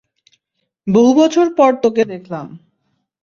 [0.87, 2.47] বহুবছর পর তোকে দেখলাম!